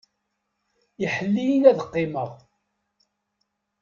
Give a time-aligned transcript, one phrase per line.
[1.05, 2.29] Iḥell-iyi ad qqimeɣ.